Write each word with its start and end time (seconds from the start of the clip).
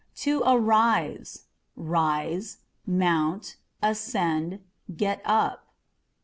To 0.15 0.41
Arise 0.47 1.43
â€" 1.43 1.43
rise, 1.75 2.57
mount, 2.87 3.57
ascend, 3.83 4.61
get 4.97 5.21
up. 5.25 5.67